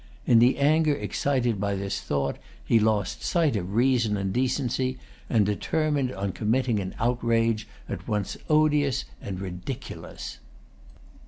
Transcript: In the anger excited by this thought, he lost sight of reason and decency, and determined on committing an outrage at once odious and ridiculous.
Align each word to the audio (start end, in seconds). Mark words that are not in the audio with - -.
In 0.25 0.39
the 0.39 0.57
anger 0.57 0.95
excited 0.95 1.61
by 1.61 1.75
this 1.75 2.01
thought, 2.01 2.37
he 2.65 2.79
lost 2.79 3.21
sight 3.21 3.55
of 3.55 3.75
reason 3.75 4.17
and 4.17 4.33
decency, 4.33 4.97
and 5.29 5.45
determined 5.45 6.11
on 6.13 6.31
committing 6.31 6.79
an 6.79 6.95
outrage 6.97 7.67
at 7.87 8.07
once 8.07 8.35
odious 8.49 9.05
and 9.21 9.39
ridiculous. 9.39 10.39